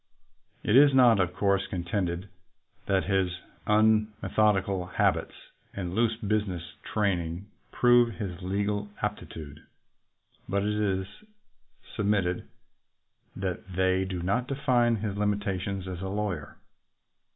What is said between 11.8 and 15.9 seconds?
submitted that they do not define his limitations